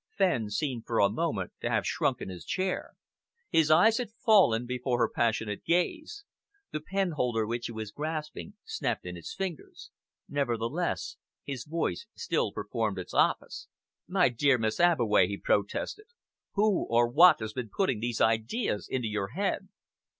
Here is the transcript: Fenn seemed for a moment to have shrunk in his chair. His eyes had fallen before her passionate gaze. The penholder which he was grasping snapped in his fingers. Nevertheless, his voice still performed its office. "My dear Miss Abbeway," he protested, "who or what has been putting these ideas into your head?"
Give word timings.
Fenn 0.09 0.49
seemed 0.49 0.87
for 0.87 0.97
a 0.99 1.11
moment 1.11 1.51
to 1.61 1.69
have 1.69 1.85
shrunk 1.85 2.21
in 2.21 2.29
his 2.29 2.43
chair. 2.43 2.95
His 3.51 3.69
eyes 3.69 3.99
had 3.99 4.09
fallen 4.09 4.65
before 4.65 4.97
her 4.97 5.07
passionate 5.07 5.63
gaze. 5.63 6.23
The 6.71 6.79
penholder 6.79 7.45
which 7.45 7.67
he 7.67 7.71
was 7.71 7.91
grasping 7.91 8.55
snapped 8.65 9.05
in 9.05 9.15
his 9.15 9.31
fingers. 9.35 9.91
Nevertheless, 10.27 11.17
his 11.43 11.65
voice 11.65 12.07
still 12.15 12.51
performed 12.51 12.97
its 12.97 13.13
office. 13.13 13.67
"My 14.07 14.29
dear 14.29 14.57
Miss 14.57 14.79
Abbeway," 14.79 15.27
he 15.27 15.37
protested, 15.37 16.07
"who 16.53 16.87
or 16.89 17.07
what 17.07 17.39
has 17.39 17.53
been 17.53 17.69
putting 17.69 17.99
these 17.99 18.19
ideas 18.19 18.87
into 18.89 19.07
your 19.07 19.27
head?" 19.27 19.69